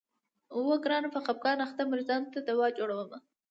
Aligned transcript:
اوو 0.55 0.73
ګرانه 0.83 1.09
په 1.15 1.19
خفګان 1.25 1.57
اخته 1.65 1.81
مريضانو 1.91 2.31
ته 2.33 2.39
دوا 2.49 2.67
جوړومه. 2.77 3.17